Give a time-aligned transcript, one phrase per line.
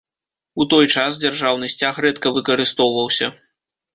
[0.63, 3.27] У той час дзяржаўны сцяг рэдка выкарыстоўваўся.